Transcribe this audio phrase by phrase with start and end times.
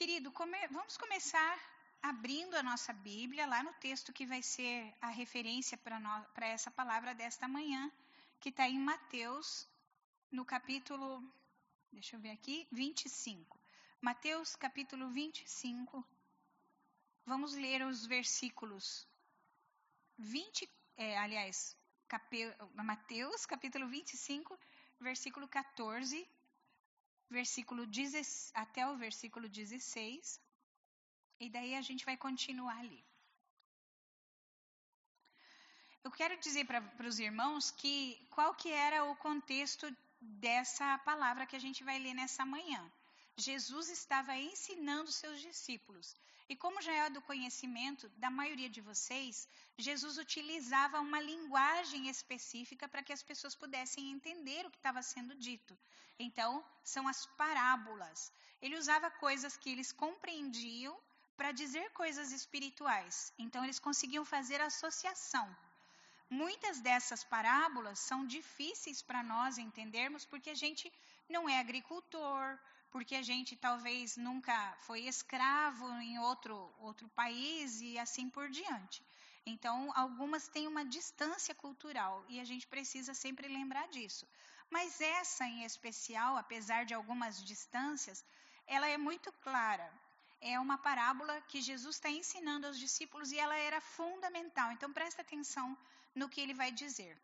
[0.00, 1.60] Querido, come, vamos começar
[2.00, 7.14] abrindo a nossa Bíblia lá no texto que vai ser a referência para essa palavra
[7.14, 7.92] desta manhã,
[8.40, 9.68] que está em Mateus,
[10.32, 11.22] no capítulo,
[11.92, 13.60] deixa eu ver aqui, 25.
[14.00, 16.02] Mateus, capítulo 25.
[17.26, 19.06] Vamos ler os versículos
[20.16, 21.76] 20, é, aliás,
[22.08, 22.26] cap,
[22.72, 24.58] Mateus, capítulo 25,
[24.98, 26.26] versículo 14,
[27.30, 30.40] versículo 10, até o versículo 16.
[31.38, 33.02] E daí a gente vai continuar ali.
[36.02, 41.56] Eu quero dizer para os irmãos que qual que era o contexto dessa palavra que
[41.56, 42.90] a gente vai ler nessa manhã.
[43.36, 46.14] Jesus estava ensinando seus discípulos.
[46.50, 52.88] E como já é do conhecimento da maioria de vocês, Jesus utilizava uma linguagem específica
[52.88, 55.78] para que as pessoas pudessem entender o que estava sendo dito.
[56.18, 58.32] Então, são as parábolas.
[58.60, 60.98] Ele usava coisas que eles compreendiam
[61.36, 63.32] para dizer coisas espirituais.
[63.38, 65.46] Então, eles conseguiam fazer associação.
[66.28, 70.92] Muitas dessas parábolas são difíceis para nós entendermos porque a gente
[71.28, 72.58] não é agricultor,
[72.90, 79.02] porque a gente talvez nunca foi escravo em outro, outro país e assim por diante.
[79.46, 84.26] Então, algumas têm uma distância cultural e a gente precisa sempre lembrar disso.
[84.68, 88.24] Mas essa em especial, apesar de algumas distâncias,
[88.66, 89.92] ela é muito clara.
[90.40, 94.72] É uma parábola que Jesus está ensinando aos discípulos e ela era fundamental.
[94.72, 95.76] Então, presta atenção
[96.14, 97.20] no que ele vai dizer.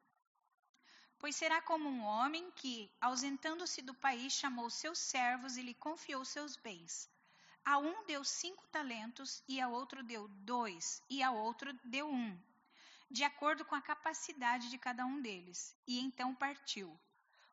[1.18, 6.24] Pois será como um homem que, ausentando-se do país, chamou seus servos e lhe confiou
[6.24, 7.08] seus bens.
[7.64, 12.38] A um deu cinco talentos, e a outro deu dois, e a outro deu um,
[13.10, 15.74] de acordo com a capacidade de cada um deles.
[15.86, 16.98] E então partiu.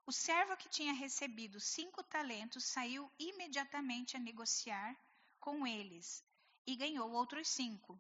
[0.05, 4.95] O servo que tinha recebido cinco talentos saiu imediatamente a negociar
[5.39, 6.23] com eles
[6.67, 7.99] e ganhou outros cinco.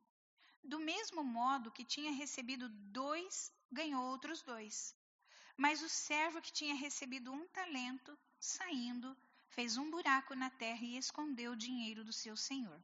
[0.63, 4.95] Do mesmo modo que tinha recebido dois, ganhou outros dois.
[5.55, 9.15] Mas o servo que tinha recebido um talento, saindo,
[9.49, 12.83] fez um buraco na terra e escondeu o dinheiro do seu senhor.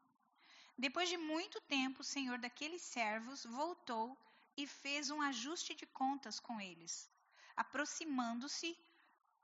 [0.78, 4.18] Depois de muito tempo, o senhor daqueles servos voltou
[4.56, 7.10] e fez um ajuste de contas com eles.
[7.56, 8.78] Aproximando-se,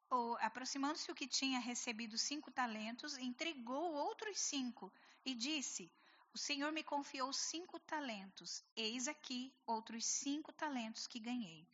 [0.09, 4.93] ou aproximando-se o que tinha recebido cinco talentos, entregou outros cinco
[5.25, 5.91] e disse:
[6.33, 8.63] O Senhor me confiou cinco talentos.
[8.75, 11.67] Eis aqui outros cinco talentos que ganhei.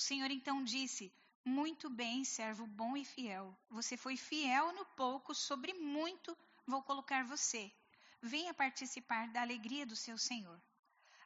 [0.00, 1.12] O Senhor então disse:
[1.44, 3.54] Muito bem, servo bom e fiel.
[3.68, 6.34] Você foi fiel no pouco, sobre muito
[6.66, 7.70] vou colocar você.
[8.22, 10.58] Venha participar da alegria do seu Senhor.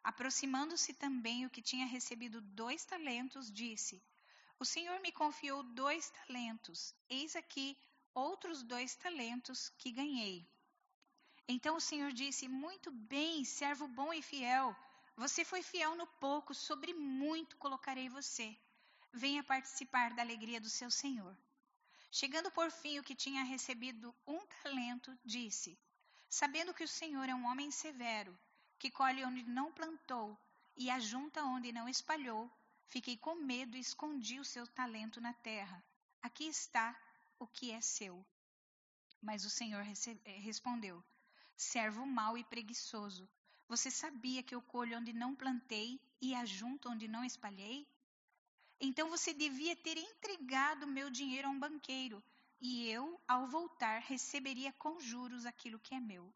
[0.02, 4.02] Aproximando-se também o que tinha recebido dois talentos, disse:
[4.58, 6.92] O Senhor me confiou dois talentos.
[7.08, 7.78] Eis aqui
[8.12, 10.44] outros dois talentos que ganhei.
[11.46, 14.76] Então o Senhor disse: Muito bem, servo bom e fiel.
[15.16, 18.58] Você foi fiel no pouco, sobre muito colocarei você
[19.14, 21.36] venha participar da alegria do seu senhor.
[22.10, 25.78] Chegando por fim o que tinha recebido um talento, disse:
[26.28, 28.36] Sabendo que o Senhor é um homem severo,
[28.78, 30.38] que colhe onde não plantou
[30.76, 32.50] e ajunta onde não espalhou,
[32.88, 35.82] fiquei com medo e escondi o seu talento na terra.
[36.20, 36.96] Aqui está
[37.38, 38.24] o que é seu.
[39.22, 41.02] Mas o Senhor eh, respondeu:
[41.56, 43.28] Servo mau e preguiçoso,
[43.68, 47.86] você sabia que eu colho onde não plantei e ajunto onde não espalhei?
[48.80, 52.22] Então você devia ter entregado meu dinheiro a um banqueiro,
[52.60, 56.32] e eu, ao voltar, receberia com juros aquilo que é meu.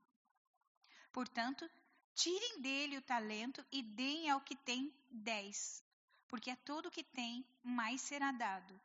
[1.13, 1.69] Portanto,
[2.15, 5.83] tirem dele o talento e deem ao que tem dez,
[6.29, 8.79] porque a todo que tem, mais será dado,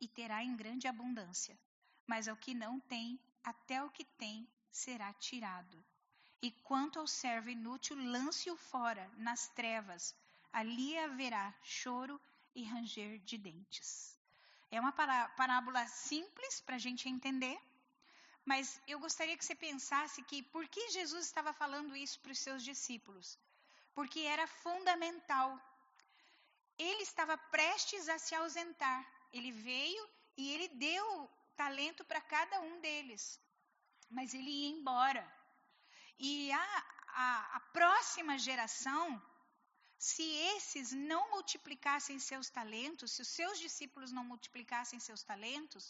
[0.00, 1.58] e terá em grande abundância.
[2.06, 5.84] Mas ao que não tem, até o que tem será tirado.
[6.42, 10.14] E quanto ao servo inútil, lance-o fora, nas trevas.
[10.52, 12.20] Ali haverá choro
[12.54, 14.16] e ranger de dentes.
[14.70, 17.58] É uma parábola simples para a gente entender,
[18.44, 22.38] mas eu gostaria que você pensasse que por que Jesus estava falando isso para os
[22.38, 23.38] seus discípulos?
[23.94, 25.58] Porque era fundamental.
[26.78, 29.06] Ele estava prestes a se ausentar.
[29.32, 33.40] Ele veio e ele deu talento para cada um deles.
[34.10, 35.24] Mas ele ia embora.
[36.18, 39.22] E a, a, a próxima geração
[40.04, 40.24] se
[40.54, 45.84] esses não multiplicassem seus talentos, se os seus discípulos não multiplicassem seus talentos,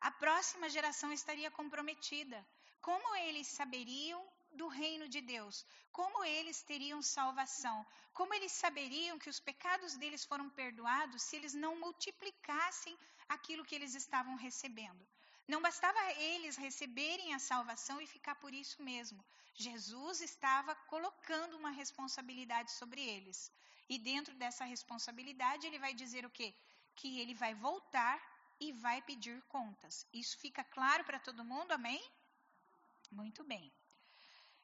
[0.00, 2.38] a próxima geração estaria comprometida.
[2.80, 4.20] Como eles saberiam
[4.60, 5.64] do reino de Deus?
[5.92, 7.86] Como eles teriam salvação?
[8.12, 12.98] Como eles saberiam que os pecados deles foram perdoados se eles não multiplicassem
[13.28, 15.06] aquilo que eles estavam recebendo?
[15.48, 19.24] Não bastava eles receberem a salvação e ficar por isso mesmo.
[19.54, 23.50] Jesus estava colocando uma responsabilidade sobre eles.
[23.88, 26.54] E dentro dessa responsabilidade, ele vai dizer o quê?
[26.96, 28.20] Que ele vai voltar
[28.58, 30.06] e vai pedir contas.
[30.12, 32.02] Isso fica claro para todo mundo, amém?
[33.10, 33.72] Muito bem.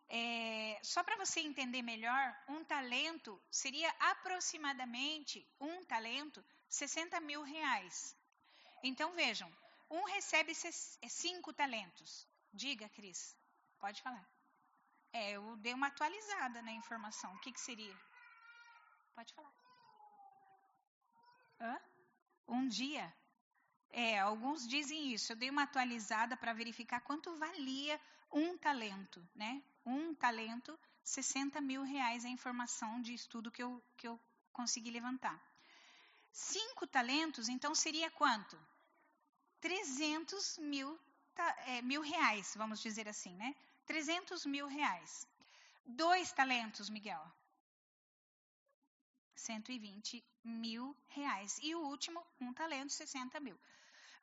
[0.09, 8.15] É, só para você entender melhor, um talento seria aproximadamente um talento 60 mil reais.
[8.83, 9.51] Então vejam,
[9.93, 10.53] um recebe
[11.03, 12.27] é, cinco talentos.
[12.53, 13.37] Diga, Cris.
[13.79, 14.27] Pode falar.
[15.13, 17.33] É, eu dei uma atualizada na informação.
[17.35, 17.95] O que, que seria?
[19.15, 19.53] Pode falar.
[21.61, 21.79] Hã?
[22.49, 23.15] Um dia.
[23.91, 25.33] É, alguns dizem isso.
[25.33, 28.01] Eu dei uma atualizada para verificar quanto valia
[28.33, 29.63] um talento, né?
[29.85, 34.19] Um talento, 60 mil reais é a informação de estudo que eu, que eu
[34.53, 35.39] consegui levantar.
[36.33, 38.59] Cinco talentos, então seria quanto?
[39.63, 40.99] 300 mil,
[41.67, 43.55] é, mil reais, vamos dizer assim, né?
[43.87, 45.27] 300 mil reais.
[45.87, 47.25] Dois talentos, Miguel.
[49.37, 51.59] 120 mil reais.
[51.63, 53.59] E o último, um talento, 60 mil.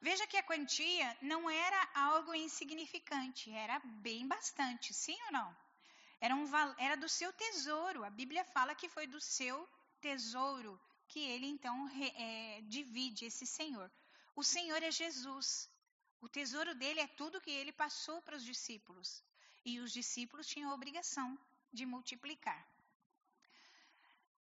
[0.01, 5.57] Veja que a quantia não era algo insignificante, era bem bastante, sim ou não?
[6.21, 6.45] Era, um,
[6.77, 8.03] era do seu tesouro.
[8.03, 9.67] A Bíblia fala que foi do seu
[10.01, 13.89] tesouro que ele então é, divide esse Senhor.
[14.39, 15.47] O Senhor é Jesus.
[16.21, 19.21] O tesouro dele é tudo que ele passou para os discípulos.
[19.65, 21.37] E os discípulos tinham a obrigação
[21.73, 22.61] de multiplicar.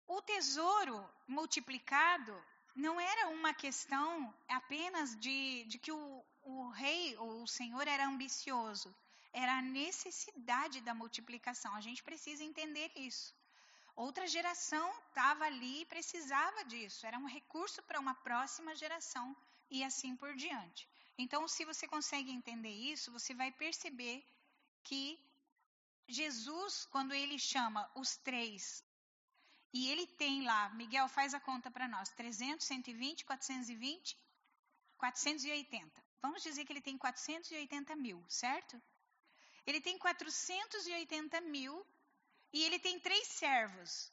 [0.06, 2.34] O tesouro multiplicado
[2.75, 8.06] não era uma questão apenas de, de que o, o rei ou o senhor era
[8.06, 8.94] ambicioso.
[9.32, 11.75] Era a necessidade da multiplicação.
[11.75, 13.34] A gente precisa entender isso.
[14.04, 17.06] Outra geração estava ali e precisava disso.
[17.06, 19.34] Era um recurso para uma próxima geração
[19.70, 20.88] e assim por diante.
[21.18, 24.24] Então, se você consegue entender isso, você vai perceber
[24.82, 25.18] que
[26.08, 28.84] Jesus, quando ele chama os três,
[29.72, 34.18] e ele tem lá, Miguel, faz a conta para nós, 300, 120, 420,
[34.96, 36.04] 480.
[36.22, 38.80] Vamos dizer que ele tem 480 mil, certo?
[39.66, 41.86] Ele tem 480 mil
[42.52, 44.12] e ele tem três servos.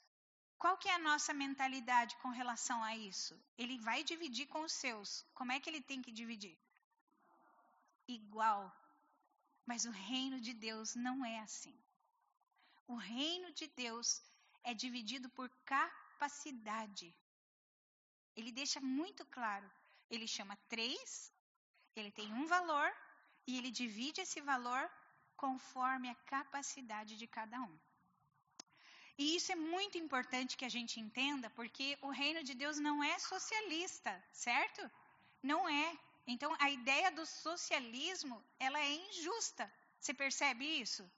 [0.63, 3.38] Qual que é a nossa mentalidade com relação a isso?
[3.57, 5.25] Ele vai dividir com os seus.
[5.33, 6.57] Como é que ele tem que dividir?
[8.07, 8.74] Igual.
[9.65, 11.77] Mas o reino de Deus não é assim.
[12.88, 14.21] O reino de Deus
[14.63, 17.13] é dividido por capacidade.
[18.33, 19.69] Ele deixa muito claro.
[20.10, 21.30] Ele chama três,
[21.94, 22.89] ele tem um valor
[23.45, 24.89] e ele divide esse valor
[25.36, 27.77] conforme a capacidade de cada um.
[29.18, 33.04] E isso é muito importante que a gente entenda, porque o reino de Deus não
[33.04, 34.89] é socialista, certo?
[35.42, 35.98] Não é.
[36.25, 39.71] Então, a ideia do socialismo, ela é injusta.
[40.00, 41.10] Você percebe isso?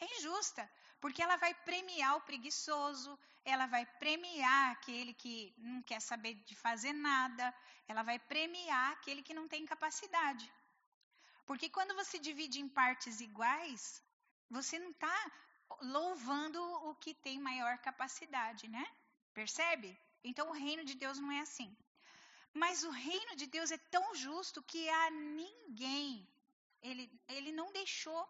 [0.00, 0.68] É injusta,
[1.00, 6.54] porque ela vai premiar o preguiçoso, ela vai premiar aquele que não quer saber de
[6.56, 7.54] fazer nada,
[7.86, 10.52] ela vai premiar aquele que não tem capacidade.
[11.46, 14.02] Porque quando você divide em partes iguais,
[14.50, 15.32] você não está
[15.80, 16.60] louvando
[17.06, 18.84] que tem maior capacidade, né?
[19.32, 19.88] Percebe?
[20.28, 21.70] Então o reino de Deus não é assim.
[22.62, 26.10] Mas o reino de Deus é tão justo que a ninguém
[26.82, 28.20] ele, ele não deixou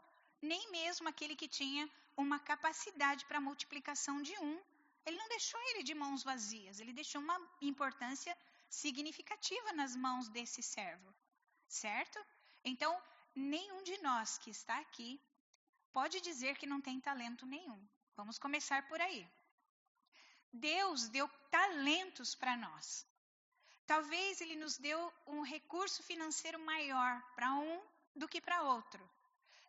[0.43, 1.89] nem mesmo aquele que tinha
[2.19, 4.55] uma capacidade para multiplicação de um.
[5.07, 7.39] Ele não deixou ele de mãos vazias, ele deixou uma
[7.73, 8.37] importância
[8.69, 11.15] significativa nas mãos desse servo,
[11.67, 12.19] certo?
[12.63, 12.93] Então,
[13.35, 15.11] nenhum de nós que está aqui
[15.93, 17.81] pode dizer que não tem talento nenhum.
[18.17, 19.29] Vamos começar por aí.
[20.51, 23.07] Deus deu talentos para nós.
[23.87, 27.83] Talvez Ele nos deu um recurso financeiro maior para um
[28.15, 29.09] do que para outro.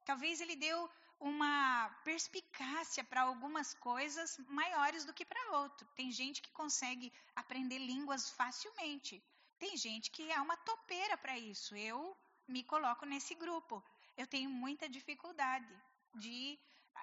[0.05, 0.89] Talvez Ele deu
[1.19, 5.85] uma perspicácia para algumas coisas maiores do que para outro.
[5.95, 9.21] Tem gente que consegue aprender línguas facilmente.
[9.59, 11.75] Tem gente que é uma topeira para isso.
[11.75, 12.15] Eu
[12.47, 13.83] me coloco nesse grupo.
[14.15, 15.75] Eu tenho muita dificuldade
[16.15, 16.57] de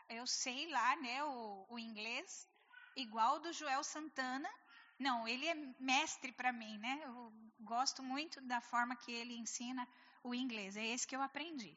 [0.08, 2.48] eu sei lá, né, o, o inglês
[2.96, 4.50] igual do Joel Santana.
[4.98, 7.00] Não, ele é mestre para mim, né?
[7.04, 9.86] Eu gosto muito da forma que ele ensina
[10.22, 10.76] o inglês.
[10.76, 11.76] É esse que eu aprendi.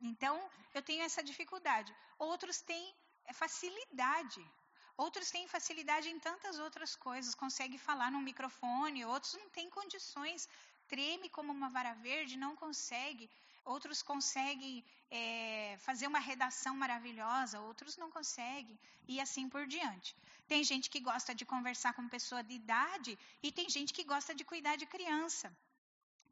[0.00, 0.38] Então,
[0.74, 1.94] eu tenho essa dificuldade.
[2.18, 2.94] Outros têm
[3.32, 4.44] facilidade.
[4.96, 10.48] Outros têm facilidade em tantas outras coisas, consegue falar no microfone, outros não têm condições,
[10.86, 13.28] treme como uma vara verde, não consegue
[13.64, 18.78] outros conseguem é, fazer uma redação maravilhosa, outros não conseguem,
[19.08, 20.14] e assim por diante.
[20.46, 24.34] Tem gente que gosta de conversar com pessoa de idade e tem gente que gosta
[24.34, 25.56] de cuidar de criança.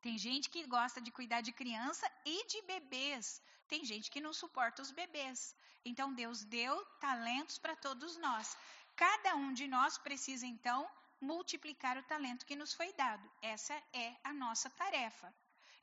[0.00, 3.40] Tem gente que gosta de cuidar de criança e de bebês.
[3.68, 5.54] Tem gente que não suporta os bebês.
[5.84, 8.56] Então Deus deu talentos para todos nós.
[8.96, 13.30] Cada um de nós precisa então multiplicar o talento que nos foi dado.
[13.40, 15.32] Essa é a nossa tarefa.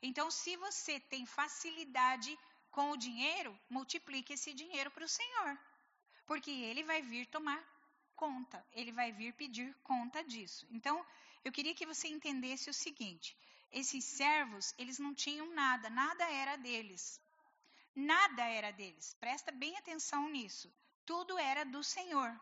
[0.02, 2.38] Então, se você tem facilidade
[2.70, 5.58] com o dinheiro, multiplique esse dinheiro para o Senhor.
[6.26, 7.62] Porque ele vai vir tomar
[8.16, 10.66] conta, ele vai vir pedir conta disso.
[10.70, 11.04] Então,
[11.44, 13.36] eu queria que você entendesse o seguinte:
[13.70, 17.20] esses servos, eles não tinham nada, nada era deles.
[17.94, 19.14] Nada era deles.
[19.14, 20.72] Presta bem atenção nisso.
[21.04, 22.40] Tudo era do Senhor.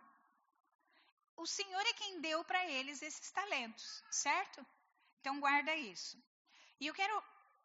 [1.36, 4.66] O Senhor é quem deu para eles esses talentos, certo?
[5.20, 6.20] Então guarda isso.
[6.80, 7.22] E eu quero,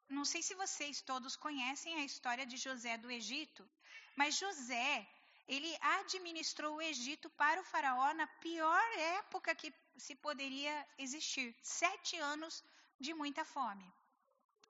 [0.09, 3.67] não sei se vocês todos conhecem a história de José do Egito,
[4.15, 5.07] mas José,
[5.47, 8.83] ele administrou o Egito para o faraó na pior
[9.19, 12.63] época que se poderia existir, sete anos
[12.99, 13.91] de muita fome.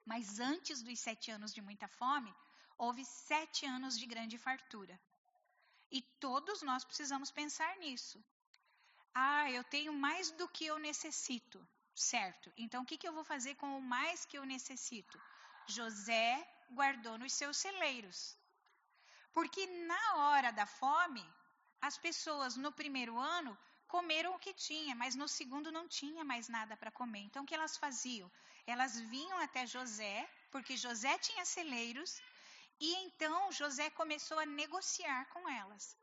[0.04, 2.34] Mas antes dos sete anos de muita fome,
[2.76, 5.00] houve sete anos de grande fartura.
[5.90, 8.22] E todos nós precisamos pensar nisso.
[9.14, 12.52] Ah, eu tenho mais do que eu necessito, certo?
[12.56, 15.20] Então o que, que eu vou fazer com o mais que eu necessito?
[15.66, 18.36] José guardou nos seus celeiros.
[19.32, 21.24] Porque na hora da fome,
[21.80, 23.56] as pessoas no primeiro ano
[23.88, 27.20] comeram o que tinha, mas no segundo não tinha mais nada para comer.
[27.20, 28.30] Então o que elas faziam?
[28.66, 32.20] Elas vinham até José, porque José tinha celeiros,
[32.80, 35.96] e então José começou a negociar com elas.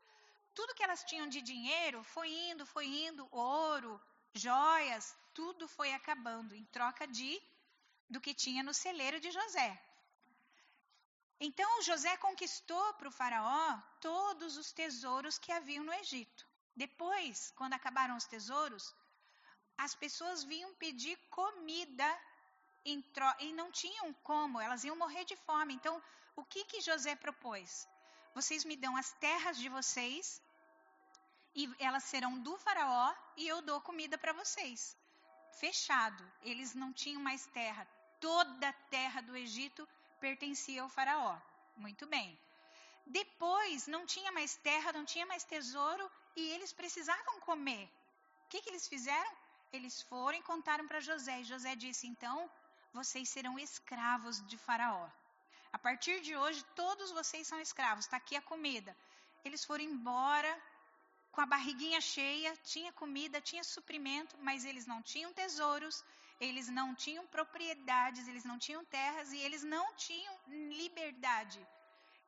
[0.54, 4.00] Tudo que elas tinham de dinheiro foi indo, foi indo, ouro,
[4.34, 7.40] joias, tudo foi acabando em troca de
[8.08, 9.70] do que tinha no celeiro de José.
[11.40, 16.46] Então José conquistou para o faraó todos os tesouros que haviam no Egito.
[16.74, 18.94] Depois, quando acabaram os tesouros,
[19.76, 22.08] as pessoas vinham pedir comida
[22.84, 25.74] e não tinham como, elas iam morrer de fome.
[25.74, 26.02] Então,
[26.36, 27.88] o que, que José propôs?
[28.34, 30.40] Vocês me dão as terras de vocês,
[31.54, 34.96] e elas serão do Faraó, e eu dou comida para vocês.
[35.52, 36.24] Fechado.
[36.42, 37.86] Eles não tinham mais terra.
[38.20, 39.88] Toda a terra do Egito
[40.20, 41.36] pertencia ao Faraó.
[41.76, 42.38] Muito bem.
[43.06, 47.84] Depois, não tinha mais terra, não tinha mais tesouro, e eles precisavam comer.
[48.44, 49.32] O que, que eles fizeram?
[49.72, 51.40] Eles foram e contaram para José.
[51.40, 52.50] E José disse: então,
[52.92, 55.08] vocês serão escravos de Faraó.
[55.72, 58.04] A partir de hoje, todos vocês são escravos.
[58.04, 58.94] Está aqui a comida.
[59.44, 60.52] Eles foram embora
[61.32, 66.04] com a barriguinha cheia, tinha comida, tinha suprimento, mas eles não tinham tesouros,
[66.38, 71.66] eles não tinham propriedades, eles não tinham terras e eles não tinham liberdade.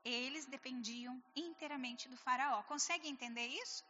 [0.05, 2.63] Eles dependiam inteiramente do Faraó.
[2.63, 3.85] Consegue entender isso?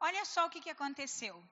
[0.00, 1.42] Olha só o que, que aconteceu.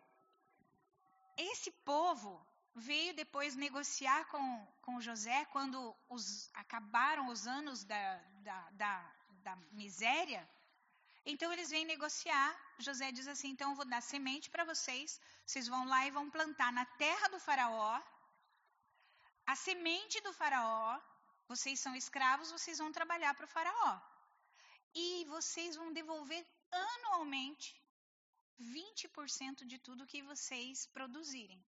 [1.36, 8.70] Esse povo veio depois negociar com, com José quando os, acabaram os anos da, da,
[8.72, 9.12] da,
[9.42, 10.48] da miséria.
[11.24, 12.50] Então eles vêm negociar.
[12.78, 15.20] José diz assim: então eu vou dar semente para vocês.
[15.44, 18.00] Vocês vão lá e vão plantar na terra do Faraó.
[19.46, 21.00] A semente do Faraó.
[21.48, 24.00] Vocês são escravos, vocês vão trabalhar para o Faraó.
[24.94, 27.68] E vocês vão devolver anualmente
[28.60, 31.60] 20% de tudo que vocês produzirem.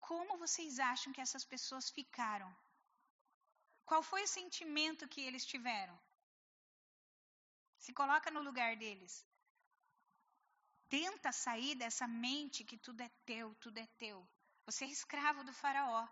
[0.00, 2.54] Como vocês acham que essas pessoas ficaram?
[3.84, 5.98] Qual foi o sentimento que eles tiveram?
[7.78, 9.24] Se coloca no lugar deles.
[10.88, 14.26] Tenta sair dessa mente que tudo é teu, tudo é teu.
[14.66, 16.06] Você é escravo do faraó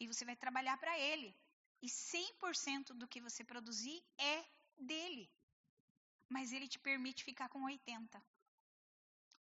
[0.00, 1.34] e você vai trabalhar para ele.
[1.82, 4.44] E 100% do que você produzir é
[4.78, 5.30] dele.
[6.28, 8.22] Mas ele te permite ficar com 80.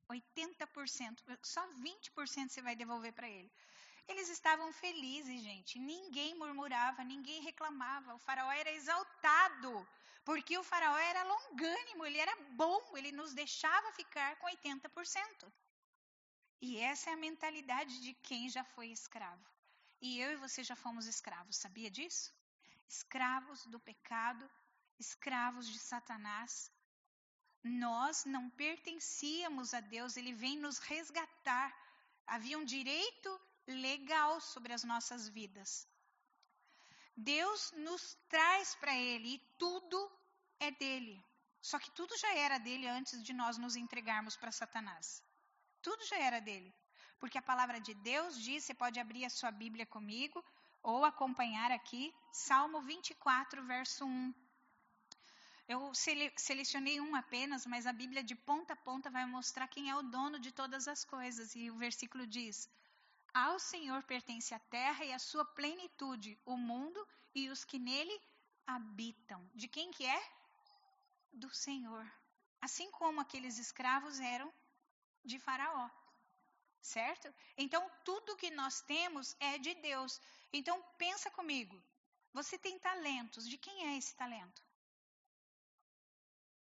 [0.08, 3.50] 80%, só 20% você vai devolver para ele.
[4.06, 5.78] Eles estavam felizes, gente.
[5.80, 8.14] Ninguém murmurava, ninguém reclamava.
[8.14, 9.88] O faraó era exaltado,
[10.26, 15.52] porque o faraó era longânimo, ele era bom, ele nos deixava ficar com 80%.
[16.60, 19.48] E essa é a mentalidade de quem já foi escravo.
[20.00, 22.34] E eu e você já fomos escravos, sabia disso?
[22.88, 24.50] Escravos do pecado,
[24.98, 26.72] escravos de Satanás.
[27.62, 31.72] Nós não pertencíamos a Deus, ele vem nos resgatar.
[32.26, 35.86] Havia um direito legal sobre as nossas vidas.
[37.16, 39.98] Deus nos traz para Ele e tudo
[40.60, 41.24] é dele.
[41.60, 45.22] Só que tudo já era dele antes de nós nos entregarmos para Satanás.
[45.82, 46.72] Tudo já era dele.
[47.18, 50.44] Porque a palavra de Deus diz, você pode abrir a sua Bíblia comigo
[50.82, 54.34] ou acompanhar aqui, Salmo 24, verso 1.
[55.68, 55.92] Eu
[56.36, 60.02] selecionei um apenas, mas a Bíblia de ponta a ponta vai mostrar quem é o
[60.02, 61.56] dono de todas as coisas.
[61.56, 62.68] E o versículo diz:
[63.38, 68.18] Ao Senhor pertence a terra e a sua plenitude, o mundo e os que nele
[68.66, 69.46] habitam.
[69.54, 70.32] De quem que é?
[71.30, 72.10] Do Senhor.
[72.62, 74.50] Assim como aqueles escravos eram
[75.22, 75.90] de Faraó.
[76.80, 77.28] Certo?
[77.58, 80.18] Então, tudo que nós temos é de Deus.
[80.50, 81.78] Então, pensa comigo.
[82.32, 83.46] Você tem talentos.
[83.46, 84.64] De quem é esse talento?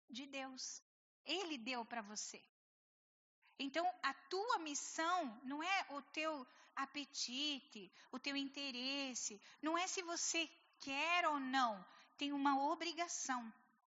[0.10, 0.82] De Deus.
[1.26, 2.42] Ele deu para você.
[3.60, 10.02] Então, a tua missão não é o teu apetite, o teu interesse, não é se
[10.02, 11.86] você quer ou não,
[12.18, 13.54] tem uma obrigação.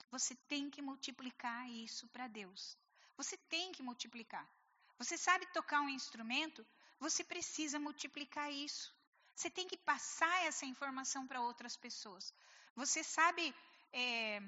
[0.10, 2.78] Você tem que multiplicar isso para Deus.
[3.18, 4.48] Você tem que multiplicar.
[4.98, 6.66] Você sabe tocar um instrumento?
[7.00, 8.96] Você precisa multiplicar isso.
[9.36, 12.34] Você tem que passar essa informação para outras pessoas.
[12.76, 13.54] Você sabe
[13.94, 14.42] é,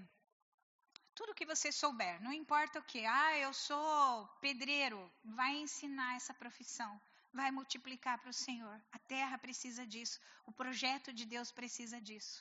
[1.20, 3.06] tudo que você souber, não importa o que.
[3.06, 5.00] Ah, eu sou pedreiro,
[5.40, 6.92] vai ensinar essa profissão,
[7.34, 8.82] vai multiplicar para o Senhor.
[8.90, 12.38] A terra precisa disso, o projeto de Deus precisa disso.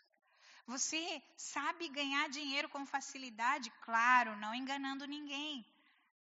[0.65, 1.03] Você
[1.37, 3.69] sabe ganhar dinheiro com facilidade?
[3.81, 5.67] Claro, não enganando ninguém.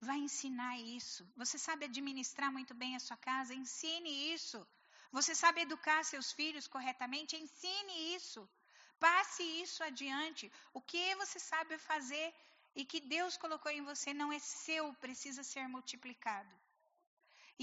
[0.01, 1.25] Vai ensinar isso.
[1.37, 3.53] Você sabe administrar muito bem a sua casa?
[3.53, 4.67] Ensine isso.
[5.09, 7.37] Você sabe educar seus filhos corretamente?
[7.37, 8.41] Ensine isso.
[9.05, 10.51] Passe isso adiante.
[10.77, 12.27] O que você sabe fazer
[12.79, 16.53] e que Deus colocou em você não é seu, precisa ser multiplicado.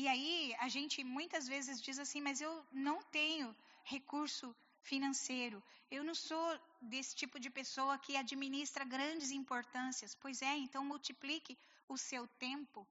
[0.01, 3.49] E aí a gente muitas vezes diz assim, mas eu não tenho
[3.85, 4.55] recurso
[4.91, 5.63] financeiro.
[5.97, 6.49] Eu não sou
[6.93, 10.15] desse tipo de pessoa que administra grandes importâncias.
[10.15, 11.57] Pois é, então multiplique
[11.89, 12.87] o seu tempo,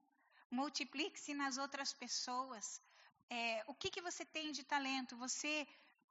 [0.50, 2.80] multiplique-se nas outras pessoas.
[3.30, 5.16] É, o que, que você tem de talento?
[5.16, 5.66] Você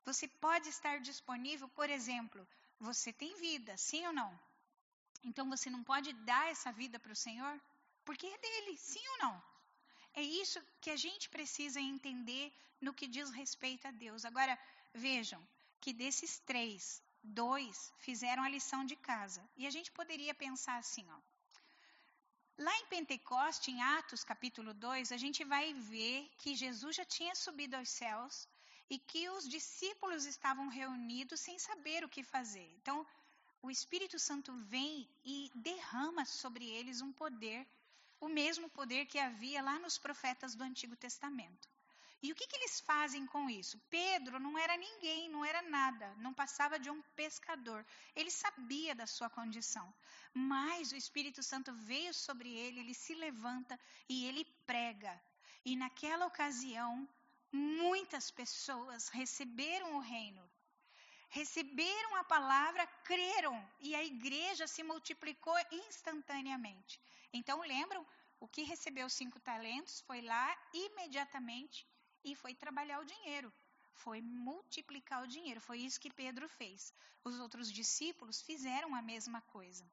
[0.08, 2.42] você pode estar disponível, por exemplo,
[2.80, 4.32] você tem vida, sim ou não?
[5.30, 7.56] Então você não pode dar essa vida para o Senhor?
[8.06, 9.44] Porque é dele, sim ou não?
[10.14, 12.46] É isso que a gente precisa entender
[12.80, 14.24] no que diz respeito a Deus.
[14.24, 14.58] Agora,
[14.94, 15.42] vejam
[15.82, 19.44] que desses três, dois fizeram a lição de casa.
[19.58, 21.20] E a gente poderia pensar assim, ó.
[22.66, 27.36] Lá em Pentecoste, em Atos capítulo 2, a gente vai ver que Jesus já tinha
[27.36, 28.48] subido aos céus
[28.90, 32.70] e que os discípulos estavam reunidos sem saber o que fazer.
[32.82, 33.06] Então,
[33.62, 37.68] o Espírito Santo vem e derrama sobre eles um poder,
[38.20, 41.68] o mesmo poder que havia lá nos profetas do Antigo Testamento.
[42.22, 43.80] E o que, que eles fazem com isso?
[43.92, 47.86] Pedro não era ninguém, não era nada, não passava de um pescador.
[48.16, 49.94] Ele sabia da sua condição.
[50.34, 55.22] Mas o Espírito Santo veio sobre ele, ele se levanta e ele prega.
[55.64, 57.08] E naquela ocasião,
[57.52, 60.50] muitas pessoas receberam o reino,
[61.30, 67.00] receberam a palavra, creram e a igreja se multiplicou instantaneamente.
[67.34, 68.06] Então, lembram?
[68.40, 71.88] O que recebeu cinco talentos foi lá imediatamente
[72.24, 73.52] e foi trabalhar o dinheiro,
[73.94, 75.60] foi multiplicar o dinheiro.
[75.60, 76.94] Foi isso que Pedro fez.
[77.24, 79.84] Os outros discípulos fizeram a mesma coisa.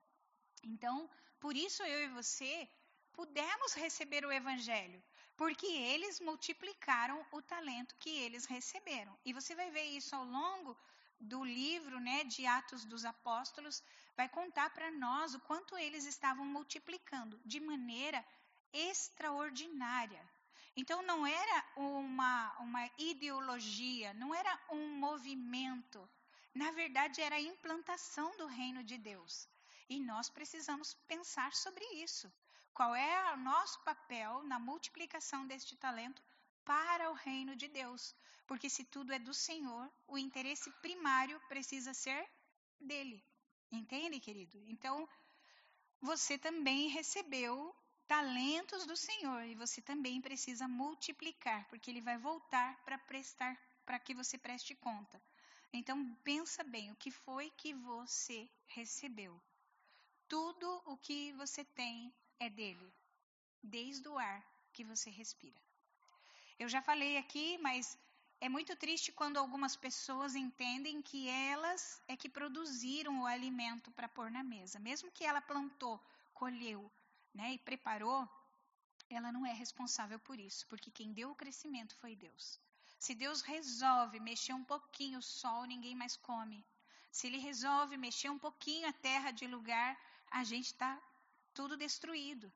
[0.62, 1.08] Então,
[1.40, 2.68] por isso eu e você
[3.12, 5.02] pudemos receber o evangelho,
[5.36, 9.16] porque eles multiplicaram o talento que eles receberam.
[9.24, 10.76] E você vai ver isso ao longo
[11.18, 13.82] do livro, né, de Atos dos Apóstolos,
[14.16, 18.24] vai contar para nós o quanto eles estavam multiplicando de maneira
[18.72, 20.22] extraordinária.
[20.76, 26.08] Então não era uma, uma ideologia, não era um movimento.
[26.52, 29.48] Na verdade, era a implantação do reino de Deus.
[29.88, 32.32] E nós precisamos pensar sobre isso.
[32.74, 36.20] Qual é o nosso papel na multiplicação deste talento
[36.64, 38.14] para o reino de Deus?
[38.48, 42.28] Porque se tudo é do Senhor, o interesse primário precisa ser
[42.80, 43.24] dele.
[43.70, 44.60] Entende, querido?
[44.66, 45.08] Então,
[46.00, 47.74] você também recebeu
[48.08, 53.56] talentos do Senhor e você também precisa multiplicar, porque ele vai voltar para prestar
[53.86, 55.22] para que você preste conta.
[55.72, 59.40] Então pensa bem, o que foi que você recebeu?
[60.28, 62.92] Tudo o que você tem é dele,
[63.62, 65.60] desde o ar que você respira.
[66.58, 67.98] Eu já falei aqui, mas
[68.40, 74.08] é muito triste quando algumas pessoas entendem que elas é que produziram o alimento para
[74.08, 74.78] pôr na mesa.
[74.78, 76.00] Mesmo que ela plantou,
[76.32, 76.90] colheu
[77.32, 78.28] né, e preparou,
[79.08, 82.60] ela não é responsável por isso, porque quem deu o crescimento foi Deus.
[82.98, 86.64] Se Deus resolve mexer um pouquinho o sol, ninguém mais come.
[87.10, 89.98] Se Ele resolve mexer um pouquinho a terra de lugar,
[90.30, 91.00] a gente está
[91.54, 92.52] tudo destruído.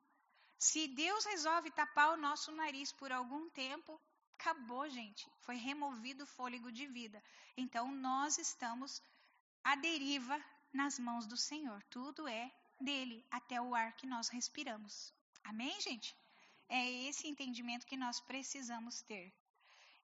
[0.57, 3.99] Se Deus resolve tapar o nosso nariz por algum tempo,
[4.33, 5.25] acabou, gente.
[5.39, 7.23] Foi removido o fôlego de vida.
[7.55, 9.01] Então nós estamos
[9.63, 10.37] à deriva
[10.73, 11.81] nas mãos do Senhor.
[11.89, 15.13] Tudo é dele, até o ar que nós respiramos.
[15.43, 16.15] Amém, gente?
[16.67, 19.33] É esse entendimento que nós precisamos ter.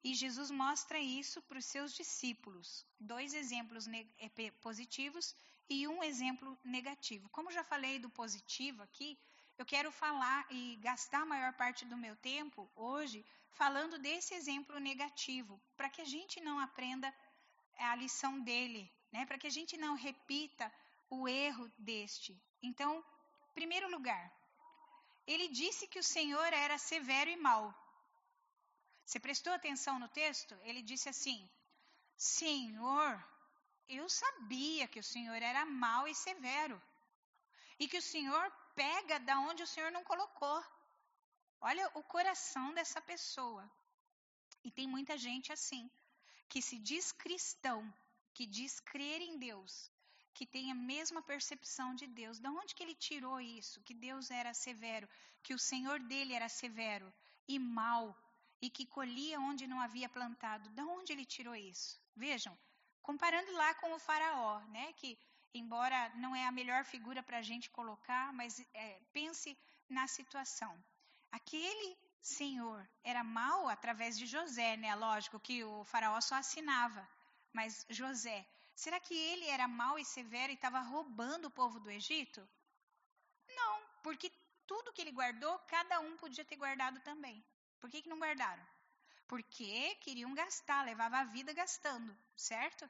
[0.04, 2.86] E Jesus mostra isso para os seus discípulos.
[3.00, 5.36] Dois exemplos eh, positivos
[5.70, 7.30] e um exemplo negativo.
[7.30, 9.18] Como já falei do positivo aqui,
[9.58, 14.80] eu quero falar e gastar a maior parte do meu tempo hoje falando desse exemplo
[14.80, 17.14] negativo, para que a gente não aprenda
[17.78, 19.26] a lição dele, né?
[19.26, 20.72] para que a gente não repita
[21.10, 22.38] o erro deste.
[22.62, 23.04] Então,
[23.54, 24.32] primeiro lugar,
[25.26, 27.74] ele disse que o Senhor era severo e mau.
[29.06, 30.56] Você prestou atenção no texto?
[30.64, 31.50] Ele disse assim:
[32.18, 33.24] Senhor,
[33.88, 36.82] eu sabia que o Senhor era mau e severo.
[37.80, 40.64] E que o Senhor pega da onde o Senhor não colocou.
[41.62, 43.70] Olha o coração dessa pessoa.
[44.64, 45.90] E tem muita gente assim,
[46.50, 47.94] que se diz cristão,
[48.34, 49.92] que diz crer em Deus,
[50.34, 52.40] que tem a mesma percepção de Deus.
[52.40, 53.82] De onde que ele tirou isso?
[53.82, 55.08] Que Deus era severo,
[55.44, 57.14] que o Senhor dele era severo
[57.48, 58.16] e mau,
[58.62, 60.70] e que colhia onde não havia plantado.
[60.70, 62.00] De onde ele tirou isso?
[62.16, 62.58] Vejam,
[63.06, 64.92] comparando lá com o faraó, né?
[64.94, 65.18] Que
[65.54, 70.74] embora não é a melhor figura para a gente colocar, mas é, pense na situação.
[71.32, 74.94] Aquele senhor era mau através de José, né?
[74.96, 77.08] Lógico que o faraó só assinava,
[77.54, 81.92] mas José, será que ele era mau e severo e estava roubando o povo do
[81.92, 82.42] Egito?
[83.48, 84.32] Não, porque
[84.66, 87.46] tudo que ele guardou, cada um podia ter guardado também.
[87.80, 88.66] Por que, que não guardaram?
[89.28, 92.90] Porque queriam gastar, levava a vida gastando, certo?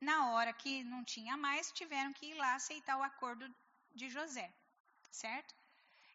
[0.00, 3.52] Na hora que não tinha mais, tiveram que ir lá aceitar o acordo
[3.94, 4.52] de José,
[5.10, 5.54] certo?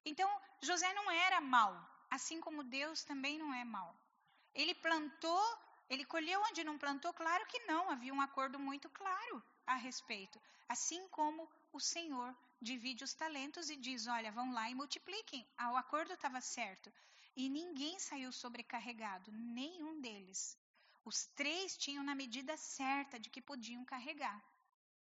[0.03, 0.29] Então,
[0.61, 1.73] José não era mau,
[2.09, 3.95] assim como Deus também não é mau.
[4.53, 7.13] Ele plantou, ele colheu onde não plantou?
[7.13, 10.41] Claro que não, havia um acordo muito claro a respeito.
[10.67, 15.47] Assim como o Senhor divide os talentos e diz: olha, vão lá e multipliquem.
[15.57, 16.91] Ah, o acordo estava certo.
[17.35, 20.57] E ninguém saiu sobrecarregado, nenhum deles.
[21.03, 24.41] Os três tinham na medida certa de que podiam carregar.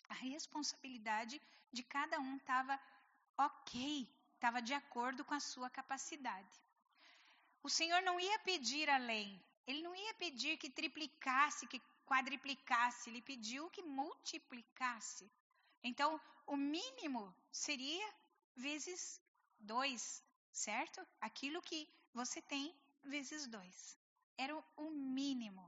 [0.09, 1.41] A responsabilidade
[1.73, 2.81] de cada um estava
[3.37, 6.61] ok, estava de acordo com a sua capacidade.
[7.63, 13.21] O Senhor não ia pedir além, ele não ia pedir que triplicasse, que quadriplicasse, ele
[13.21, 15.31] pediu que multiplicasse.
[15.83, 18.15] Então, o mínimo seria
[18.55, 19.21] vezes
[19.59, 21.05] dois, certo?
[21.21, 22.75] Aquilo que você tem
[23.05, 23.99] vezes dois.
[24.39, 25.65] Era o mínimo.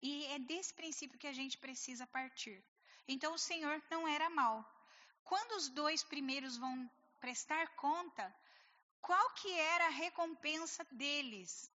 [0.00, 2.58] E é desse princípio que a gente precisa partir.
[3.06, 4.56] Então, o Senhor não era mal.
[5.24, 6.90] Quando os dois primeiros vão
[7.20, 8.24] prestar conta,
[9.00, 11.70] qual que era a recompensa deles?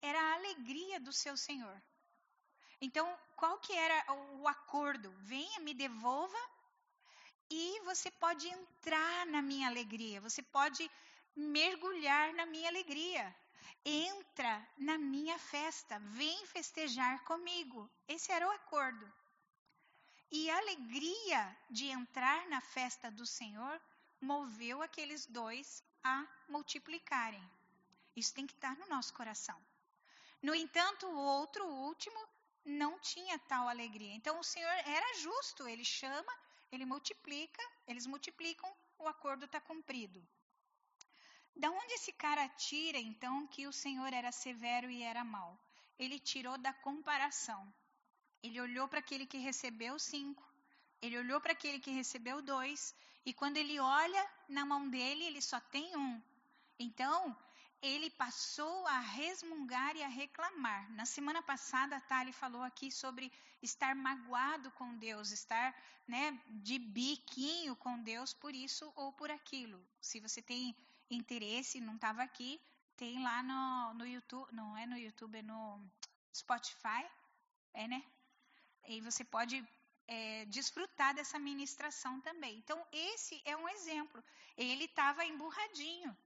[0.00, 1.76] Era a alegria do seu Senhor.
[2.80, 3.98] Então, qual que era
[4.40, 5.10] o acordo?
[5.32, 6.38] Venha, me devolva
[7.50, 10.88] e você pode entrar na minha alegria, você pode
[11.38, 13.34] mergulhar na minha alegria.
[13.84, 17.88] Entra na minha festa, vem festejar comigo.
[18.08, 19.10] Esse era o acordo.
[20.30, 23.80] E a alegria de entrar na festa do Senhor
[24.20, 27.42] moveu aqueles dois a multiplicarem.
[28.16, 29.58] Isso tem que estar no nosso coração.
[30.42, 32.18] No entanto, o outro, o último,
[32.64, 34.12] não tinha tal alegria.
[34.12, 36.32] Então o Senhor era justo, ele chama,
[36.70, 40.26] ele multiplica, eles multiplicam, o acordo está cumprido.
[41.58, 45.58] Da onde esse cara tira, então, que o Senhor era severo e era mau?
[45.98, 47.60] Ele tirou da comparação.
[48.40, 50.44] Ele olhou para aquele que recebeu cinco,
[51.02, 52.94] ele olhou para aquele que recebeu dois,
[53.26, 56.22] e quando ele olha na mão dele, ele só tem um.
[56.78, 57.36] Então,
[57.82, 60.88] ele passou a resmungar e a reclamar.
[60.92, 65.74] Na semana passada, a Tali falou aqui sobre estar magoado com Deus, estar
[66.06, 69.84] né, de biquinho com Deus por isso ou por aquilo.
[70.00, 70.76] Se você tem
[71.10, 72.60] interesse, não estava aqui,
[72.96, 75.80] tem lá no, no YouTube, não é no YouTube, é no
[76.34, 77.04] Spotify,
[77.74, 78.04] é, né?
[78.86, 79.66] E você pode
[80.06, 82.56] é, desfrutar dessa ministração também.
[82.56, 84.24] Então, esse é um exemplo.
[84.56, 86.16] Ele estava emburradinho.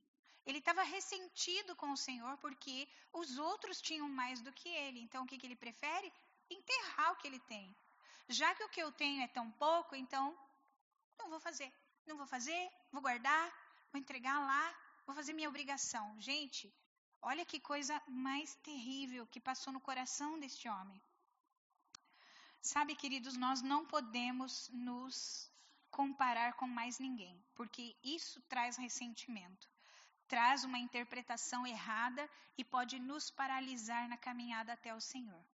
[0.46, 5.00] Ele estava ressentido com o Senhor porque os outros tinham mais do que ele.
[5.00, 6.12] Então, o que, que ele prefere?
[6.50, 7.76] Enterrar o que ele tem.
[8.28, 10.36] Já que o que eu tenho é tão pouco, então
[11.18, 11.72] não vou fazer.
[12.06, 13.52] Não vou fazer, vou guardar,
[13.92, 14.74] vou entregar lá,
[15.06, 16.18] vou fazer minha obrigação.
[16.18, 16.74] Gente,
[17.20, 21.00] olha que coisa mais terrível que passou no coração deste homem.
[22.60, 25.50] Sabe, queridos, nós não podemos nos
[25.90, 29.68] comparar com mais ninguém, porque isso traz ressentimento,
[30.26, 35.44] traz uma interpretação errada e pode nos paralisar na caminhada até o Senhor.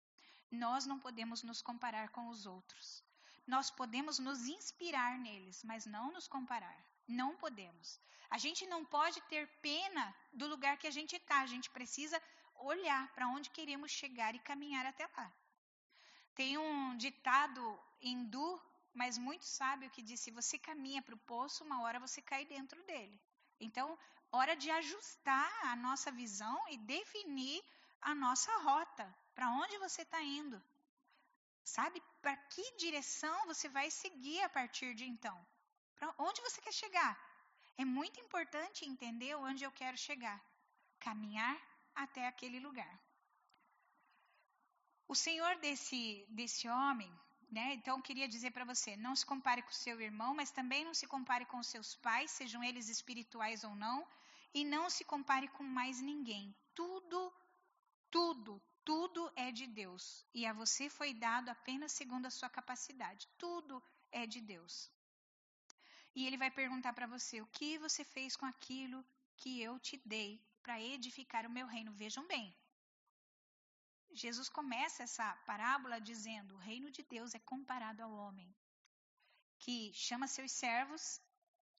[0.51, 3.03] Nós não podemos nos comparar com os outros.
[3.47, 6.79] Nós podemos nos inspirar neles, mas não nos comparar.
[7.09, 7.99] Não podemos.
[8.31, 11.41] A gente não pode ter pena do lugar que a gente está.
[11.41, 12.23] A gente precisa
[12.55, 15.33] olhar para onde queremos chegar e caminhar até lá.
[16.35, 17.63] Tem um ditado
[18.01, 18.61] hindu,
[18.93, 22.45] mas muito sábio, que diz: se você caminha para o poço, uma hora você cai
[22.45, 23.19] dentro dele.
[23.59, 23.99] Então,
[24.31, 27.65] hora de ajustar a nossa visão e definir
[28.01, 29.13] a nossa rota.
[29.35, 30.63] Para onde você está indo?
[31.65, 35.39] Sabe para que direção você vai seguir a partir de então?
[35.99, 37.13] Para onde você quer chegar?
[37.77, 40.41] É muito importante entender onde eu quero chegar.
[40.99, 41.57] Caminhar
[41.95, 42.95] até aquele lugar.
[45.07, 47.13] O Senhor desse, desse homem,
[47.51, 47.75] né?
[47.75, 51.07] Então queria dizer para você, não se compare com seu irmão, mas também não se
[51.07, 54.07] compare com seus pais, sejam eles espirituais ou não,
[54.53, 56.55] e não se compare com mais ninguém.
[56.75, 57.33] Tudo,
[58.11, 60.27] tudo, tudo é de Deus.
[60.35, 63.29] E a você foi dado apenas segundo a sua capacidade.
[63.39, 63.83] Tudo
[64.13, 64.91] é de Deus.
[66.15, 69.05] E ele vai perguntar para você: o que você fez com aquilo
[69.37, 71.93] que eu te dei para edificar o meu reino?
[71.93, 72.55] Vejam bem.
[74.11, 78.55] Jesus começa essa parábola dizendo: o reino de Deus é comparado ao homem
[79.59, 81.21] que chama seus servos,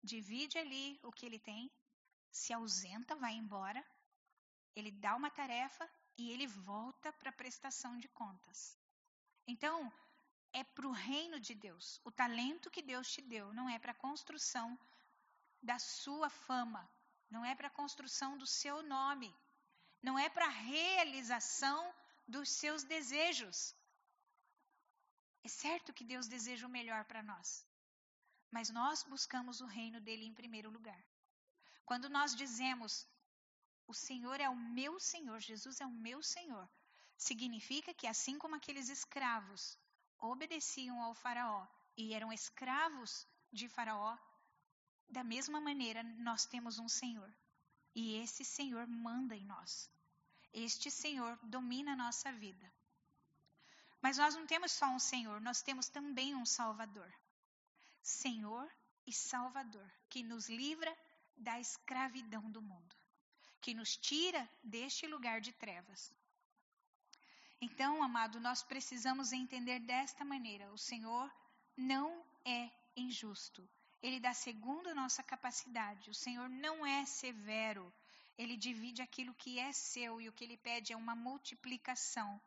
[0.04, 1.72] divide ali o que ele tem,
[2.32, 3.84] se ausenta, vai embora,
[4.76, 8.78] ele dá uma tarefa e ele volta para a prestação de contas.
[9.48, 9.92] Então,
[10.54, 12.00] é para o reino de Deus.
[12.04, 14.78] O talento que Deus te deu não é para a construção
[15.62, 16.90] da sua fama,
[17.30, 19.34] não é para a construção do seu nome,
[20.02, 21.94] não é para a realização
[22.28, 23.76] dos seus desejos.
[25.44, 27.66] É certo que Deus deseja o melhor para nós,
[28.52, 31.04] mas nós buscamos o reino dele em primeiro lugar.
[31.86, 33.08] Quando nós dizemos,
[33.88, 36.70] o Senhor é o meu Senhor, Jesus é o meu Senhor,
[37.18, 39.78] significa que assim como aqueles escravos
[40.22, 44.18] obedeciam ao Faraó e eram escravos de Faraó,
[45.10, 47.34] da mesma maneira nós temos um Senhor.
[47.96, 49.90] E esse Senhor manda em nós.
[50.54, 52.72] Este Senhor domina a nossa vida.
[54.02, 57.12] Mas nós não temos só um Senhor, nós temos também um Salvador.
[58.02, 58.72] Senhor
[59.06, 60.96] e Salvador, que nos livra
[61.36, 62.96] da escravidão do mundo,
[63.62, 66.14] que nos tira deste lugar de trevas.
[67.62, 71.30] Então, amado, nós precisamos entender desta maneira: o Senhor
[71.76, 73.68] não é injusto.
[74.02, 76.10] Ele dá segundo a nossa capacidade.
[76.10, 77.94] O Senhor não é severo.
[78.38, 82.40] Ele divide aquilo que é seu e o que ele pede é uma multiplicação.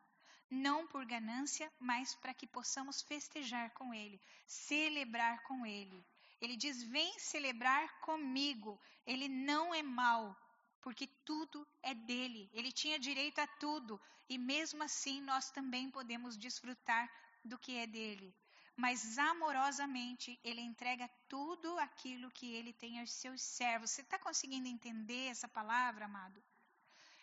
[0.49, 6.03] Não por ganância, mas para que possamos festejar com ele, celebrar com ele.
[6.41, 8.79] Ele diz: Vem celebrar comigo.
[9.05, 10.35] Ele não é mau,
[10.83, 12.49] porque tudo é dele.
[12.53, 17.09] Ele tinha direito a tudo e mesmo assim nós também podemos desfrutar
[17.43, 18.35] do que é dele.
[18.75, 23.91] Mas amorosamente ele entrega tudo aquilo que ele tem aos seus servos.
[23.91, 26.43] Você está conseguindo entender essa palavra, amado?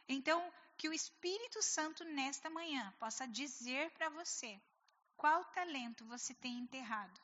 [0.08, 4.60] Então, que o Espírito Santo nesta manhã possa dizer para você
[5.16, 7.20] qual talento você tem enterrado.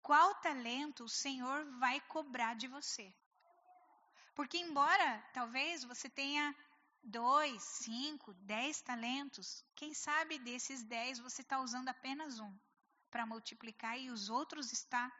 [0.00, 3.12] Qual talento o Senhor vai cobrar de você?
[4.40, 6.56] Porque, embora talvez você tenha
[7.04, 12.58] dois, cinco, dez talentos, quem sabe desses dez você está usando apenas um
[13.10, 15.12] para multiplicar e os outros está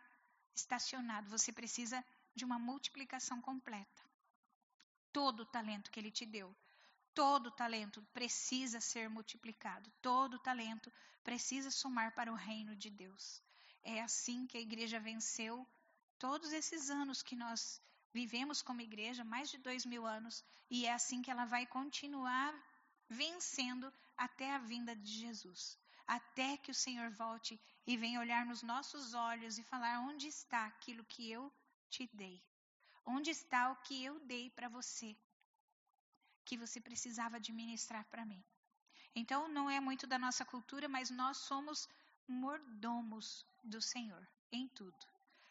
[0.54, 1.28] estacionado.
[1.28, 2.02] Você precisa
[2.34, 4.02] de uma multiplicação completa.
[5.12, 6.56] Todo o talento que Ele te deu,
[7.12, 9.92] todo talento precisa ser multiplicado.
[10.00, 10.90] Todo talento
[11.22, 13.42] precisa somar para o reino de Deus.
[13.82, 15.68] É assim que a igreja venceu
[16.18, 20.92] todos esses anos que nós vivemos como igreja, mais de dois mil anos, e é
[20.92, 22.52] assim que ela vai continuar
[23.08, 25.78] vencendo até a vinda de Jesus.
[26.06, 30.66] Até que o Senhor volte e venha olhar nos nossos olhos e falar: onde está
[30.66, 31.52] aquilo que eu
[31.88, 32.42] te dei?
[33.04, 35.16] Onde está o que eu dei para você?
[36.44, 38.42] Que você precisava administrar para mim.
[39.14, 41.88] Então, não é muito da nossa cultura, mas nós somos
[42.26, 44.96] mordomos do Senhor em tudo.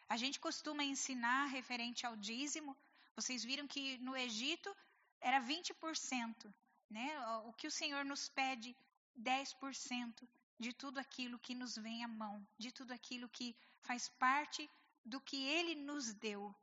[0.10, 2.76] A gente costuma ensinar referente ao dízimo.
[3.16, 4.76] Vocês viram que no Egito
[5.22, 6.52] era 20%,
[6.90, 7.08] né?
[7.46, 8.76] O que o Senhor nos pede,
[9.16, 14.68] 10% de tudo aquilo que nos vem à mão, de tudo aquilo que faz parte
[15.06, 16.56] do que ele nos deu.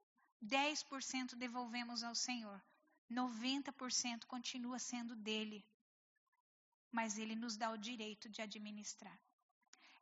[0.45, 2.61] 10% devolvemos ao Senhor.
[3.11, 5.65] 90% continua sendo dele.
[6.91, 9.19] Mas ele nos dá o direito de administrar.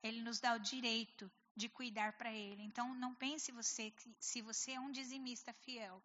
[0.02, 2.62] Ele nos dá o direito de cuidar para ele.
[2.62, 6.02] Então, não pense você que se você é um dizimista fiel,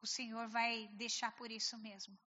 [0.00, 2.18] o Senhor vai deixar por isso mesmo.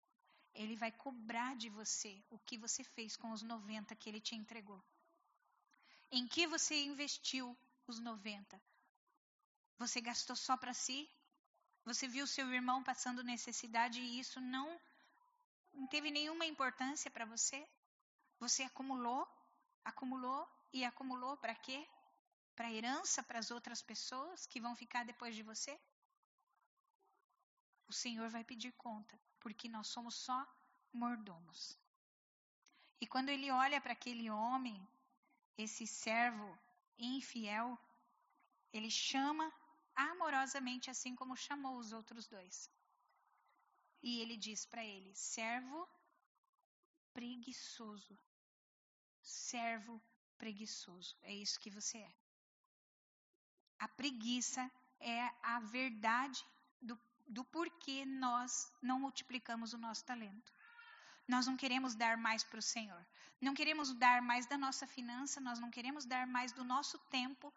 [0.53, 4.35] Ele vai cobrar de você o que você fez com os 90 que ele te
[4.35, 4.83] entregou.
[6.11, 8.61] Em que você investiu os 90?
[9.77, 11.09] Você gastou só para si?
[11.83, 14.79] Você viu seu irmão passando necessidade e isso não
[15.73, 17.67] Não teve nenhuma importância para você?
[18.39, 19.27] Você acumulou,
[19.83, 21.85] acumulou e acumulou para quê?
[22.55, 25.79] Para herança para as outras pessoas que vão ficar depois de você?
[27.87, 30.39] O Senhor vai pedir conta, porque nós somos só
[30.91, 31.77] mordomos.
[33.01, 34.87] E quando ele olha para aquele homem,
[35.57, 36.57] esse servo
[36.97, 37.77] infiel,
[38.71, 39.51] ele chama
[39.95, 42.69] amorosamente, assim como chamou os outros dois.
[44.01, 45.87] E ele diz para ele: servo
[47.13, 48.17] preguiçoso.
[49.21, 50.01] Servo
[50.37, 51.15] preguiçoso.
[51.21, 52.24] É isso que você é.
[53.79, 56.43] A preguiça é a verdade
[56.81, 60.51] do, do porquê nós não multiplicamos o nosso talento.
[61.27, 63.05] Nós não queremos dar mais para o Senhor.
[63.41, 67.53] Não queremos dar mais da nossa finança, nós não queremos dar mais do nosso tempo.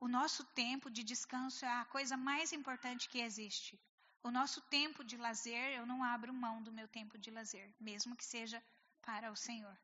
[0.00, 3.78] O nosso tempo de descanso é a coisa mais importante que existe.
[4.22, 8.16] O nosso tempo de lazer, eu não abro mão do meu tempo de lazer, mesmo
[8.16, 8.62] que seja
[9.02, 9.76] para o Senhor.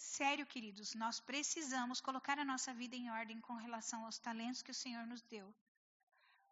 [0.00, 4.70] Sério, queridos, nós precisamos colocar a nossa vida em ordem com relação aos talentos que
[4.70, 5.54] o Senhor nos deu.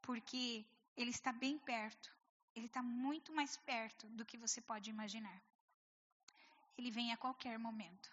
[0.02, 2.08] Porque Ele está bem perto.
[2.54, 5.42] Ele está muito mais perto do que você pode imaginar.
[6.76, 8.08] Ele vem a qualquer momento.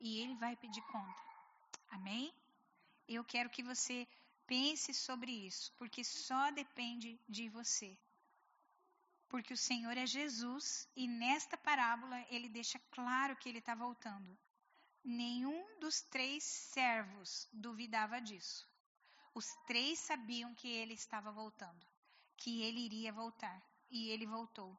[0.00, 1.22] E Ele vai pedir conta.
[1.90, 2.34] Amém?
[3.06, 4.08] Eu quero que você
[4.46, 7.96] Pense sobre isso, porque só depende de você.
[9.28, 14.38] Porque o Senhor é Jesus e nesta parábola ele deixa claro que ele está voltando.
[15.04, 18.66] Nenhum dos três servos duvidava disso.
[19.34, 21.86] Os três sabiam que ele estava voltando,
[22.38, 24.74] que ele iria voltar, e ele voltou.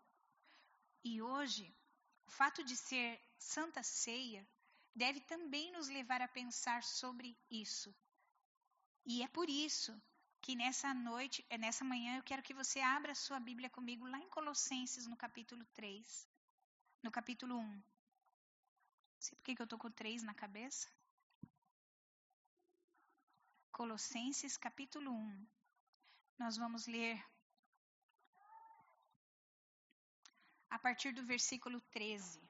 [1.03, 1.71] E hoje,
[2.25, 4.47] o fato de ser Santa Ceia
[4.95, 7.93] deve também nos levar a pensar sobre isso.
[9.05, 9.95] E é por isso
[10.41, 14.17] que nessa noite, é, nessa manhã, eu quero que você abra sua Bíblia comigo lá
[14.17, 16.27] em Colossenses, no capítulo 3,
[17.03, 17.83] no capítulo 1.
[19.19, 20.87] Sei por que, eu estou com 3 na cabeça.
[23.71, 25.47] Colossenses, capítulo 1.
[26.37, 27.23] Nós vamos ler
[30.69, 32.41] a partir do versículo 13.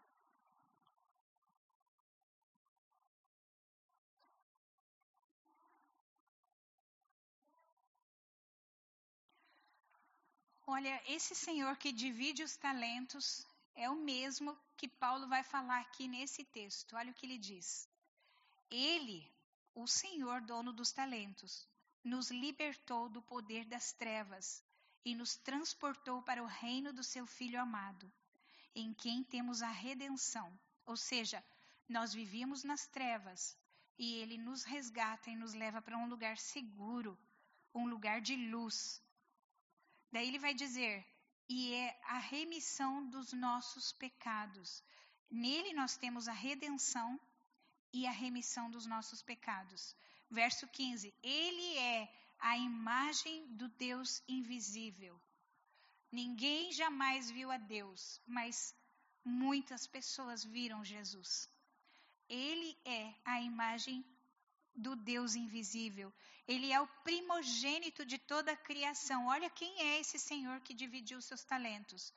[10.68, 16.08] Olha, esse Senhor que divide os talentos é o mesmo que Paulo vai falar aqui
[16.08, 16.96] nesse texto.
[16.96, 17.88] Olha o que ele diz.
[18.70, 19.30] Ele,
[19.74, 21.68] o Senhor, dono dos talentos,
[22.04, 24.64] nos libertou do poder das trevas
[25.04, 28.12] e nos transportou para o reino do seu Filho amado,
[28.74, 30.52] em quem temos a redenção.
[30.86, 31.44] Ou seja,
[31.88, 33.58] nós vivíamos nas trevas
[33.98, 37.18] e ele nos resgata e nos leva para um lugar seguro,
[37.74, 39.02] um lugar de luz,
[40.16, 41.06] Daí ele vai dizer:
[41.48, 44.84] e é a remissão dos nossos pecados.
[45.30, 47.20] Nele nós temos a redenção
[47.94, 49.96] e a remissão dos nossos pecados.
[50.30, 55.22] Verso 15: Ele é a imagem do Deus invisível.
[56.12, 58.76] Ninguém jamais viu a Deus, mas
[59.24, 61.50] muitas pessoas viram Jesus.
[62.30, 64.06] Ele é a imagem
[64.76, 66.14] do Deus invisível.
[66.48, 69.28] Ele é o primogênito de toda a criação.
[69.28, 72.14] Olha quem é esse Senhor que dividiu seus talentos.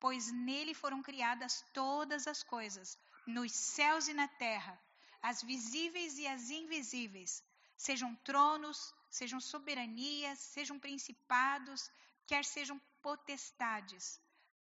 [0.00, 4.80] Pois nele foram criadas todas as coisas, nos céus e na terra,
[5.20, 7.42] as visíveis e as invisíveis,
[7.76, 11.90] sejam tronos, sejam soberanias, sejam principados,
[12.26, 14.20] quer sejam potestades.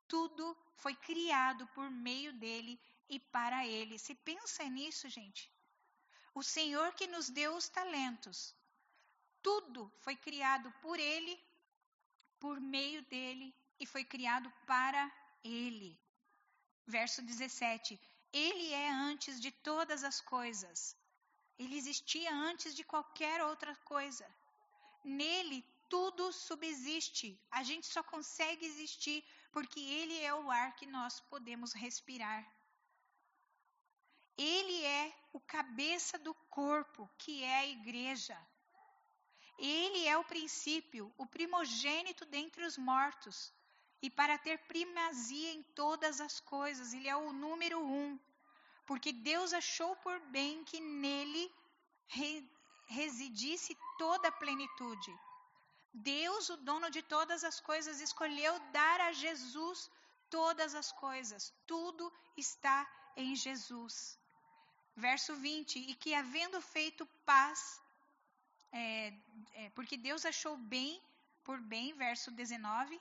[0.07, 2.79] Tudo foi criado por meio dele
[3.09, 3.99] e para ele.
[3.99, 5.51] Se pensa nisso, gente.
[6.39, 8.53] O Senhor que nos deu os talentos.
[9.41, 11.33] Tudo foi criado por Ele,
[12.41, 15.03] por meio dele e foi criado para
[15.41, 15.97] Ele.
[16.85, 17.97] Verso 17:
[18.33, 20.97] Ele é antes de todas as coisas.
[21.57, 24.27] Ele existia antes de qualquer outra coisa.
[25.05, 27.39] Nele tudo subsiste.
[27.49, 32.45] A gente só consegue existir porque Ele é o ar que nós podemos respirar.
[34.37, 38.37] Ele é o cabeça do corpo, que é a igreja.
[39.59, 43.53] Ele é o princípio, o primogênito dentre os mortos.
[44.01, 48.17] E para ter primazia em todas as coisas, ele é o número um.
[48.85, 51.53] Porque Deus achou por bem que nele
[52.07, 52.49] re,
[52.87, 55.13] residisse toda a plenitude.
[55.93, 59.91] Deus, o dono de todas as coisas, escolheu dar a Jesus
[60.29, 61.53] todas as coisas.
[61.67, 64.17] Tudo está em Jesus.
[64.95, 67.81] Verso 20: E que havendo feito paz,
[68.71, 69.13] é,
[69.53, 71.01] é, porque Deus achou bem
[71.45, 72.99] por bem, verso 19,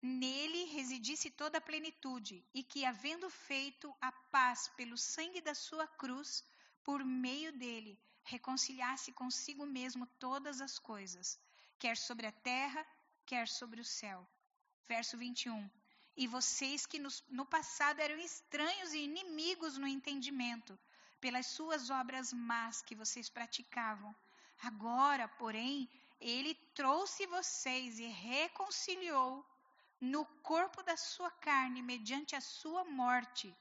[0.00, 5.86] nele residisse toda a plenitude, e que, havendo feito a paz pelo sangue da sua
[5.86, 6.44] cruz,
[6.84, 11.40] por meio dele, reconciliasse consigo mesmo todas as coisas,
[11.78, 12.86] quer sobre a terra,
[13.26, 14.26] quer sobre o céu.
[14.86, 15.68] Verso 21.
[16.16, 20.78] E vocês que no passado eram estranhos e inimigos no entendimento,
[21.20, 24.14] pelas suas obras más que vocês praticavam,
[24.62, 25.88] agora, porém,
[26.20, 29.44] ele trouxe vocês e reconciliou
[30.00, 33.54] no corpo da sua carne, mediante a sua morte,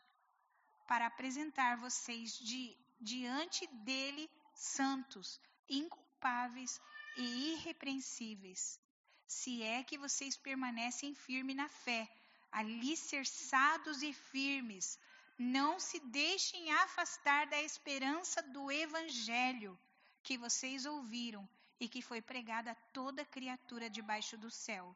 [0.87, 5.39] para apresentar vocês de, diante dele santos,
[5.69, 6.79] inculpáveis
[7.17, 8.79] e irrepreensíveis.
[9.25, 12.09] Se é que vocês permanecem firmes na fé,
[12.53, 14.99] alicerçados e firmes,
[15.37, 19.77] não se deixem afastar da esperança do evangelho
[20.21, 21.47] que vocês ouviram
[21.79, 24.95] e que foi pregada a toda criatura debaixo do céu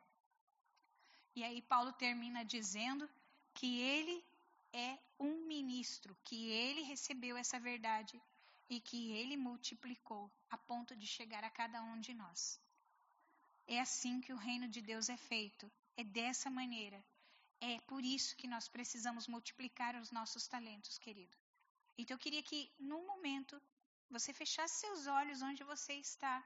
[1.37, 3.07] e aí Paulo termina dizendo
[3.53, 4.25] que ele
[4.73, 8.19] é um ministro, que ele recebeu essa verdade
[8.67, 12.59] e que ele multiplicou a ponto de chegar a cada um de nós.
[13.67, 17.05] É assim que o reino de Deus é feito, é dessa maneira.
[17.59, 21.35] É por isso que nós precisamos multiplicar os nossos talentos, querido.
[21.97, 23.59] Então eu queria que, num momento,
[24.09, 26.43] você fechasse seus olhos onde você está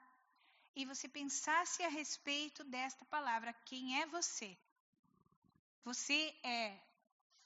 [0.75, 4.57] e você pensasse a respeito desta palavra: quem é você?
[5.83, 6.79] Você é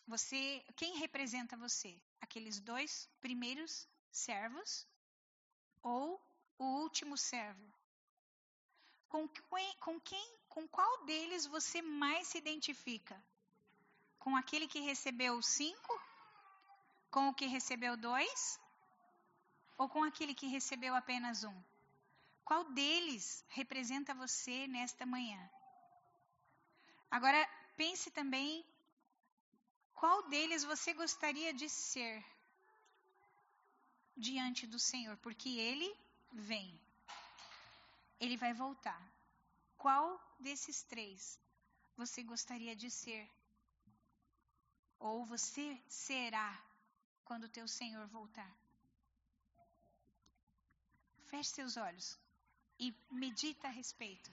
[0.07, 1.99] você, quem representa você?
[2.21, 4.87] Aqueles dois primeiros servos
[5.81, 6.21] ou
[6.59, 7.73] o último servo?
[9.09, 9.27] Com
[9.79, 13.21] com quem, com qual deles você mais se identifica?
[14.25, 16.01] Com aquele que recebeu cinco?
[17.11, 18.59] Com o que recebeu dois?
[19.77, 21.63] Ou com aquele que recebeu apenas um?
[22.43, 25.39] Qual deles representa você nesta manhã?
[27.11, 27.39] Agora,
[27.77, 28.65] pense também
[29.93, 32.25] qual deles você gostaria de ser
[34.17, 35.95] diante do Senhor, porque ele
[36.31, 36.81] vem.
[38.19, 39.01] Ele vai voltar.
[39.77, 41.39] Qual desses três
[41.95, 43.29] você gostaria de ser?
[44.99, 46.61] Ou você será
[47.23, 48.51] quando teu Senhor voltar?
[51.27, 52.17] Feche seus olhos
[52.79, 54.31] e medita a respeito.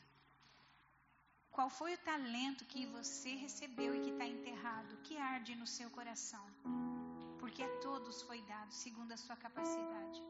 [1.50, 5.90] Qual foi o talento que você recebeu e que está enterrado, que arde no seu
[5.90, 6.44] coração?
[7.38, 10.22] Porque a todos foi dado segundo a sua capacidade.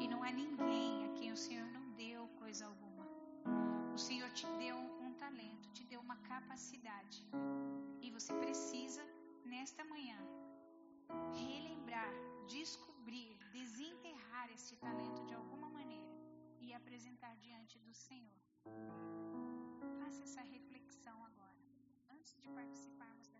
[0.00, 3.06] E não há ninguém a quem o Senhor não deu coisa alguma.
[3.94, 7.24] O Senhor te deu um talento, te deu uma capacidade.
[8.02, 9.02] E você precisa,
[9.46, 10.18] nesta manhã,
[11.32, 12.12] relembrar,
[12.48, 16.14] descobrir, desenterrar esse talento de alguma maneira
[16.60, 18.46] e apresentar diante do Senhor
[20.00, 21.56] faça essa reflexão agora.
[22.10, 23.35] Antes de participarmos da